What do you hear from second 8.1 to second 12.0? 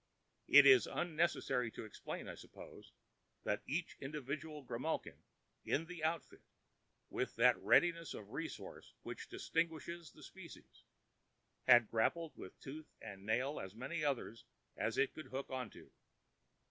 of resource which distinguishes the species, had